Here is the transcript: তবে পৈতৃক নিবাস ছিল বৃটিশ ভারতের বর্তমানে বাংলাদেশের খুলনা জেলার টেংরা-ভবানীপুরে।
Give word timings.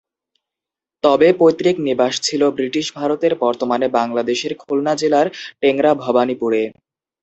তবে 1.03 1.27
পৈতৃক 1.39 1.75
নিবাস 1.79 2.13
ছিল 2.21 2.41
বৃটিশ 2.57 2.87
ভারতের 2.95 3.33
বর্তমানে 3.43 3.87
বাংলাদেশের 3.97 4.53
খুলনা 4.61 4.93
জেলার 4.95 5.27
টেংরা-ভবানীপুরে। 5.61 6.61